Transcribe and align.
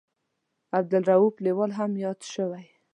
عبدالرووف 0.77 1.35
لیوال 1.45 1.71
هم 1.79 1.91
یاد 2.03 2.19
شوی. 2.33 2.65